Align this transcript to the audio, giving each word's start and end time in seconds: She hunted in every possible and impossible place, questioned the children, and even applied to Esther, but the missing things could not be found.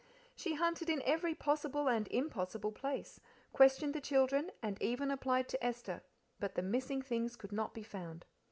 She 0.35 0.55
hunted 0.55 0.89
in 0.89 1.03
every 1.03 1.35
possible 1.35 1.87
and 1.87 2.07
impossible 2.07 2.71
place, 2.71 3.19
questioned 3.53 3.93
the 3.93 4.01
children, 4.01 4.49
and 4.59 4.81
even 4.81 5.11
applied 5.11 5.47
to 5.49 5.63
Esther, 5.63 6.01
but 6.39 6.55
the 6.55 6.63
missing 6.63 7.03
things 7.03 7.35
could 7.35 7.51
not 7.51 7.75
be 7.75 7.83
found. 7.83 8.25